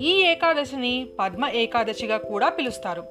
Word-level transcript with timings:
ఈ 0.00 0.22
ఏకాదశిని 0.22 1.08
పద్మ 1.18 1.46
ఏకాదశిగా 1.46 2.16
కూడా 2.16 2.48
పిలుస్తారు. 2.48 3.04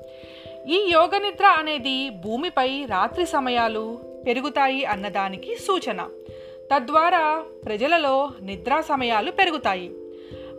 ఈ 0.70 0.90
యోగ 0.92 1.18
నిద్ర 1.18 1.46
అనేది 1.46 2.10
భూమిపై 2.10 2.86
రాత్రి 2.86 3.26
సమయాలు 3.26 4.00
పెరుగుతాయి 4.28 4.86
అన్నదానికి 4.86 5.56
సూచన. 5.56 6.08
తద్వారా 6.74 7.44
ప్రజలలో 7.66 8.30
నిద్రా 8.42 8.82
సమయాలు 8.82 9.32
పెరుగుతాయి. 9.32 9.92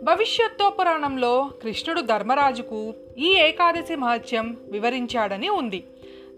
భవిష్యత్తో 0.03 0.69
పురాణంలో 0.69 1.49
కృష్ణుడు 1.63 2.01
ధర్మరాజుకు 2.01 2.93
ఈ 3.17 3.33
ఏకాదశి 3.33 3.95
మహత్యం 3.95 4.57
వివరించాడని 4.71 5.49
ఉంది. 5.49 5.83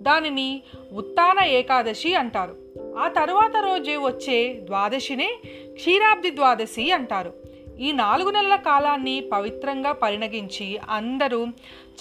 దానిని 0.02 0.62
ఉత్తాన 0.94 1.46
ఏకాదశి 1.46 2.16
అంటారు. 2.16 2.56
ఆ 2.98 3.08
తరువాత 3.08 3.58
రోజు 3.58 3.92
వచ్చే 3.92 4.54
ద్వాదశినే 4.54 5.38
క్షీరాబ్ది 5.74 6.36
ద్వాదశి 6.36 6.92
అంటారు. 6.92 7.34
ఈ 7.80 7.92
నాలుగు 7.92 8.32
నెలల 8.32 8.56
కాలాన్ని 8.56 9.30
పవిత్రంగా 9.34 9.92
పరిణగించి 9.92 10.80
అందరూ 10.90 11.46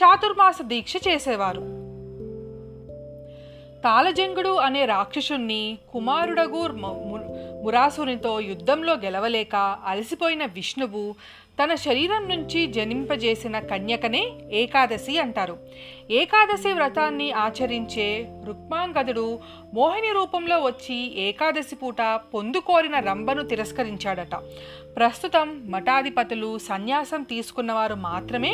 చాతుర్మాస 0.02 0.58
దీక్ష 0.62 0.96
చేసేవారు. 1.08 1.84
తాళజంగుడు 3.82 4.48
అనే 4.48 4.84
రాక్షసుణ్ణి 4.84 5.78
కుమారుడగు 5.92 6.68
మురాసునితో 7.62 8.40
యుద్ధంలో 8.40 8.92
గెలవలేక 8.94 9.78
అలసిపోయిన 9.84 10.44
విష్ణువు 10.44 11.14
తన 11.62 11.74
శరీరం 11.74 12.28
నుంచి 12.28 12.66
జనింపజేసిన 12.66 13.58
కన్యకనే 13.58 14.32
ఏకాదశి 14.52 15.18
అంటారు. 15.18 15.58
ఏకాదశి 16.10 16.72
వ్రతాన్ని 16.72 17.32
ఆచరించే 17.32 18.28
రుక్మాంగదుడు 18.44 19.38
మోహిని 19.74 20.12
రూపంలో 20.12 20.60
వచ్చి 20.60 21.20
ఏకాదశి 21.20 21.74
పూట 21.74 21.96
పొందుకోరిన 22.34 22.98
రంభను 22.98 23.42
తిరస్కరించాడట. 23.42 24.34
ప్రస్తుతం 24.96 25.70
మఠాధిపతులు 25.70 26.58
సన్యాసం 26.58 27.22
తీసుకున్నవారు 27.22 27.94
మాత్రమే 27.94 28.52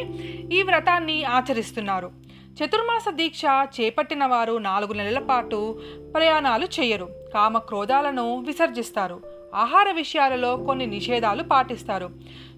ఈ 0.52 0.62
వ్రతాన్ని 0.62 1.24
ఆచరిస్తున్నారు. 1.24 2.10
చతుర్మాస 2.54 3.04
దీక్ష 3.08 3.42
చేపట్టిన 3.80 4.26
వారు 4.26 4.58
నాలుగు 4.58 4.92
నెలల 4.92 5.18
పాటు 5.18 5.80
ప్రయాణాలు 6.14 6.64
చేయరు. 6.64 7.08
కామ 7.34 7.58
క్రోధాలను 7.58 8.38
విసర్జిస్తారు. 8.46 9.39
ఆహార 9.54 9.90
విషయాలలో 9.90 10.56
కొన్ని 10.56 10.86
నిషేధాలు 10.86 11.42
పాటిస్తారు. 11.42 12.10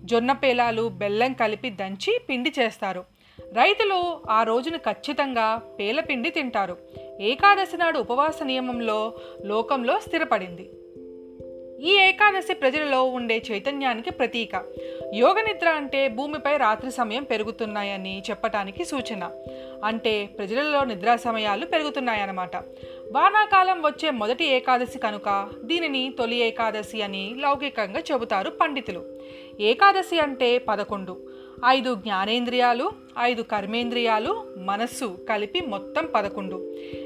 జొన్న 0.05 0.33
పేలాలు 0.33 0.89
బెల్లం 0.89 1.33
కలిపి 1.33 1.71
దంచి 1.71 2.21
పిండి 2.29 2.53
చేస్తారు. 2.59 3.05
రైతులు 3.53 4.21
ఆ 4.31 4.43
రోజున 4.43 4.77
ఖచ్చితంగా 4.77 5.63
పేలపిండి 5.81 6.31
తింటారు. 6.31 6.77
ఏకాదశి 7.21 7.77
నాడు 7.77 7.99
ఉపవాస 7.99 8.43
నియమంలో 8.43 9.13
లోకంలో 9.45 10.01
స్థిరపడింది. 10.01 10.71
ఈ 11.83 11.97
ఏకాదశి 11.99 12.55
ప్రజలలో 12.55 13.05
ఉండే 13.05 13.43
చైతన్యానికి 13.53 14.11
ప్రతీక. 14.11 14.63
యోగ 15.15 15.41
నిద్ర 15.41 15.69
అంటే 15.69 16.09
భూమిపై 16.09 16.57
రాత్రి 16.57 16.91
సమయం 16.91 17.23
పెరుగుతున్నాయని 17.23 18.23
చెప్పటానికి 18.31 18.85
సూచన. 18.85 19.31
అంటే 19.85 20.27
ప్రజలలో 20.27 20.85
నిద్రా 20.85 21.17
సమయాలు 21.17 21.67
పెరుగుతున్నాయన్నమాట. 21.67 22.57
వానాకాలం 23.15 23.79
వచ్చే 23.83 24.11
మొదటి 24.11 24.45
ఏకాదశి 24.57 24.99
కనుక 24.99 25.29
దీనిని 25.65 26.15
తొలి 26.19 26.37
ఏకాదశి 26.37 27.03
అని 27.03 27.35
లౌకికంగా 27.39 28.01
చెబుతారు 28.01 28.51
పండితులు. 28.51 29.03
ఏకాదశి 29.61 30.19
అంటే 30.19 30.59
పదకొండు. 30.59 31.15
ఐదు 31.67 31.95
జ్ఞానేంద్రియాలు 31.95 32.87
ఐదు 33.19 33.43
కర్మేంద్రియాలు 33.43 34.33
మనస్సు 34.71 35.09
కలిపి 35.29 35.61
మొత్తం 35.61 36.09
పదకొండు. 36.15 36.57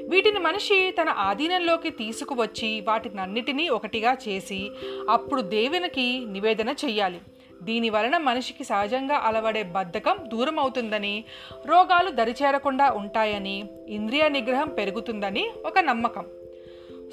వీటిని 0.09 0.39
మనిషి 0.39 0.77
తన 1.01 1.09
ఆధీనంలోకి 1.09 1.89
తీసుకువచ్చి 1.89 2.81
వాటినన్నిటినీ 2.87 3.69
ఒకటిగా 3.69 4.13
చేసి 4.27 4.61
అప్పుడు 5.09 5.41
దేవునికి 5.41 6.07
నివేదన 6.29 6.69
చెయ్యాలి. 6.85 7.21
దీని 7.63 7.89
వలన 7.89 8.17
మనిషికి 8.17 8.63
సహజంగా 8.63 9.15
అలవడే 9.15 9.63
బద్ధకం 9.63 10.17
దూరం 10.27 10.59
అవుతుందని 10.59 11.23
రోగాలు 11.65 12.09
దరిచేరకుండా 12.09 12.89
ఉంటాయని 12.89 13.69
ఇంద్రియ 13.87 14.29
నిగ్రహం 14.29 14.67
పెరుగుతుందని 14.67 15.49
ఒక 15.65 15.79
నమ్మకం. 15.79 16.25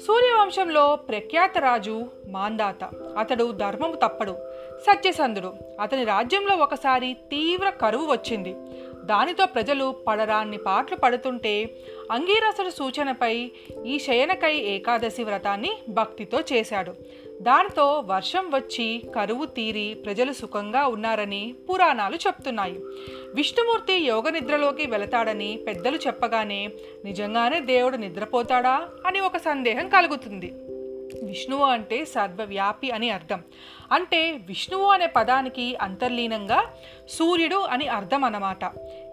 సూర్యవంశంలో 0.07 0.95
ప్రఖ్యాత 0.95 1.57
రాజు 1.57 2.05
మాందాత. 2.27 2.83
అతడు 3.19 3.51
ధర్మము 3.51 3.95
తప్పడు 3.95 4.31
సత్యసంధుడు. 4.81 5.53
అతని 5.81 6.03
రాజ్యంలో 6.03 6.55
ఒకసారి 6.55 7.13
తీవ్ర 7.13 7.69
కరువు 7.69 8.11
వచ్చింది. 8.11 8.55
దానితో 9.03 9.45
ప్రజలు 9.45 9.95
పడరాన్ని 10.07 10.57
పాటలు 10.57 10.95
పడుతుంటే 10.95 11.69
అంగీరసుడు 12.11 12.69
సూచనపై 12.69 13.51
ఈ 13.85 13.99
శయనకై 13.99 14.55
ఏకాదశి 14.55 15.23
వ్రతాన్ని 15.23 15.71
భక్తితో 15.89 16.39
చేశాడు. 16.53 16.95
దానితో 17.41 18.03
వర్షం 18.05 18.51
వచ్చి 18.55 19.03
కరువు 19.15 19.45
తీరి 19.45 19.93
ప్రజలు 20.05 20.33
సుఖంగా 20.33 20.87
ఉన్నారని 20.87 21.55
పురాణాలు 21.69 22.15
చెప్తున్నాయి. 22.15 22.79
విష్ణుమూర్తి 23.33 23.93
యోగ 23.93 24.29
నిద్రలోకి 24.29 24.87
వెళతాడని 24.87 25.59
పెద్దలు 25.67 25.97
చెప్పగానే 25.97 26.69
నిజంగానే 27.05 27.59
దేవుడు 27.59 27.97
నిద్రపోతాడా 27.97 28.89
అని 29.05 29.19
ఒక 29.19 29.37
సందేహం 29.37 29.89
కలుగుతుంది. 29.89 30.53
విష్ణువు 31.23 31.63
అంటే 31.63 32.05
సర్వవ్యాపి 32.05 32.91
అని 32.91 33.09
అర్థం. 33.09 33.41
అంటే 33.91 34.31
విష్ణువు 34.31 34.85
అనే 34.85 35.05
పదానికి 35.05 35.75
అంతర్లీనంగా 35.75 36.69
సూర్యుడు 37.09 37.55
అని 37.55 37.87
అర్థం 37.87 38.23
అన్నమాట. 38.23 38.63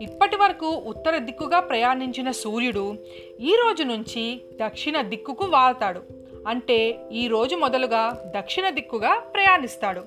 ఇప్పటి 0.01 0.37
వరకు 0.37 0.67
ఉత్తర 0.67 1.19
దిక్కుగా 1.19 1.61
ప్రయాణించిన 1.61 2.31
సూర్యుడు 2.31 2.97
ఈ 3.41 3.57
రోజు 3.65 3.83
నుంచి 3.83 4.41
దక్షిణ 4.63 5.01
దిక్కుకు 5.01 5.45
వాళ్తాడు. 5.45 6.22
అంటే 6.49 7.01
ఈ 7.13 7.29
రోజు 7.29 7.57
మొదలుగా 7.57 8.33
దక్షిణ 8.37 8.71
దిక్కుగా 8.71 9.19
ప్రయాణిస్తాడు. 9.19 10.01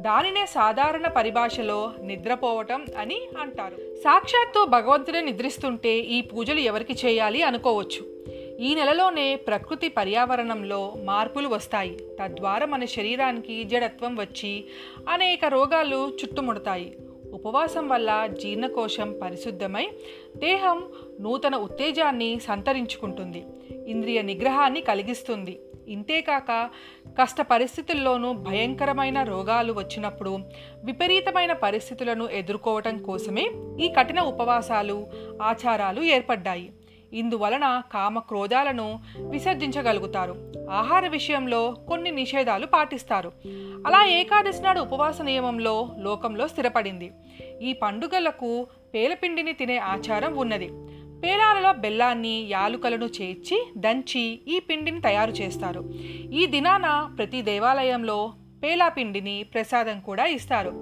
దానినే 0.00 0.46
సాధారణ 0.46 1.08
పరిభాషలో 1.08 1.92
నిద్రపోవటం 2.02 2.86
అని 2.98 3.20
అంటారు. 3.40 3.76
సాక్షాత్తు 3.76 4.64
భగవంతుడే 4.64 5.20
నిద్రిస్తుంటే 5.20 5.98
ఈ 5.98 6.20
పూజలు 6.20 6.60
ఎవరికి 6.60 6.92
చేయాలి 6.92 7.42
అనుకోవచ్చు. 7.42 8.12
ఈ 8.60 8.74
నెలలోనే 8.74 9.36
ప్రకృతి 9.36 9.88
పర్యావరణంలో 9.88 10.94
మార్పులు 11.04 11.48
వస్తాయి. 11.48 11.96
తద్వారా 12.22 12.66
మన 12.66 12.84
శరీరానికి 12.84 13.64
జడత్వం 13.64 14.16
వచ్చి 14.16 14.64
అనేక 15.08 15.44
రోగాలు 15.44 16.08
చుట్టుముడతాయి. 16.08 16.96
ఉపవాసం 17.32 17.88
వల్ల 17.88 18.28
జీర్ణకోశం 18.42 19.18
పరిశుద్ధమై 19.22 19.88
దేహం 20.36 20.82
నూతన 21.20 21.56
ఉత్తేజాన్ని 21.56 22.40
సంతరించుకుంటుంది. 22.40 23.44
ఇంద్రియ 23.86 24.22
నిగ్రహాన్ని 24.22 24.80
కలిగిస్తుంది. 24.80 25.58
ఇంతేకాక 25.88 26.70
కష్ట 27.20 27.40
పరిస్థితుల్లోనూ 27.40 28.32
భయంకరమైన 28.32 29.22
రోగాలు 29.22 29.72
వచ్చినప్పుడు 29.72 30.38
విపరీతమైన 30.84 31.52
పరిస్థితులను 31.52 32.28
ఎదుర్కోవటం 32.32 32.98
కోసమే 32.98 33.50
ఈ 33.80 33.88
కఠిన 33.88 34.20
ఉపవాసాలు 34.20 35.06
ఆచారాలు 35.42 36.02
ఏర్పడ్డాయి. 36.02 36.72
ఇందువలన 37.12 37.82
కామ 37.92 38.18
క్రోధాలను 38.18 39.00
విసర్జించగలుగుతారు. 39.18 40.52
ఆహార 40.70 41.08
విషయంలో 41.08 41.76
కొన్ని 41.88 42.10
నిషేధాలు 42.10 42.66
పాటిస్తారు. 42.66 43.32
అలా 43.86 44.06
ఏకాదశి 44.06 44.62
నాడు 44.62 44.80
ఉపవాస 44.80 45.20
నియమంలో 45.20 45.88
లోకంలో 45.98 46.48
స్థిరపడింది. 46.48 47.12
ఈ 47.62 47.72
పండుగలకు 47.72 48.66
పేలపిండిని 48.94 49.52
తినే 49.52 49.78
ఆచారం 49.78 50.36
ఉన్నది. 50.36 50.70
పేలాలలో 51.22 51.72
బెల్లాన్ని 51.72 52.46
యాలుకలను 52.50 53.06
చేర్చి 53.06 53.56
దంచి 53.76 54.40
ఈ 54.48 54.58
పిండిని 54.58 55.00
తయారు 55.00 55.30
చేస్తారు. 55.30 55.82
ఈ 56.32 56.46
దినాన 56.46 57.14
ప్రతి 57.18 57.42
దేవాలయంలో 57.42 58.32
పేలా 58.62 58.88
పిండిని 58.88 59.42
ప్రసాదం 59.42 60.00
కూడా 60.00 60.24
ఇస్తారు. 60.26 60.72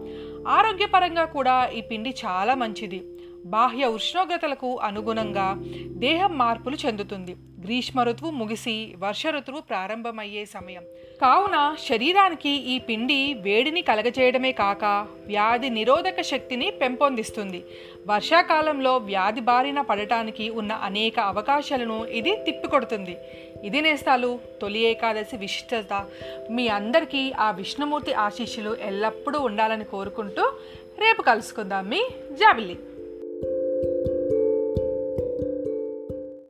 ఆరోగ్యపరంగా 0.48 1.24
కూడా 1.24 1.66
ఈ 1.66 1.80
పిండి 1.80 2.14
చాలా 2.24 2.54
మంచిది. 2.54 3.00
బాహ్య 3.46 3.86
ఉష్ణోగ్రతలకు 3.86 4.78
అనుగుణంగా 4.82 5.56
దేహం 5.86 6.38
మార్పులు 6.38 6.76
చెందుతుంది. 6.86 7.36
గ్రీష్మ 7.64 8.02
ఋతువు 8.02 8.30
ముగిసి 8.30 8.94
వర్ష 8.98 9.26
ఋతువు 9.26 9.60
ప్రారంభమయ్యే 9.60 10.44
సమయం. 10.44 10.82
కావున 11.22 11.76
శరీరానికి 11.88 12.48
ఈ 12.48 12.78
పిండి 12.78 13.34
వేడిని 13.34 13.82
కలగజేయడమే 13.82 14.52
కాక 14.52 15.06
వ్యాధి 15.26 15.68
నిరోధక 15.68 16.20
శక్తిని 16.20 16.70
పెంపొందిస్తుంది. 16.70 17.64
వర్షాకాలంలో 18.06 18.96
వ్యాధి 18.96 19.40
బారిన 19.40 19.80
పడటానికి 19.80 20.50
ఉన్న 20.50 20.72
అనేక 20.72 21.20
అవకాశాలను 21.20 22.04
ఇది 22.04 22.36
తిప్పికొడుతుంది. 22.36 23.16
ఇది 23.64 23.80
నేస్తాలు 23.80 24.38
తొలి 24.62 24.78
ఏకాదశి 24.78 25.36
విశిష్టత. 25.36 26.06
మీ 26.50 26.68
అందరికీ 26.68 27.32
ఆ 27.32 27.50
విష్ణుమూర్తి 27.50 28.12
ఆశీస్సులు 28.12 28.76
ఎల్లప్పుడూ 28.82 29.40
ఉండాలని 29.40 29.84
కోరుకుంటూ 29.84 30.42
రేపు 30.98 31.22
కలుసుకుందాం 31.22 31.88
మీ 31.88 32.08
జాబిల్లి. 32.32 32.78